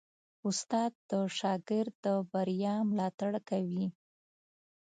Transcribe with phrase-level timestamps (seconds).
[0.47, 3.85] استاد د شاګرد د بریا ملاتړ کوي.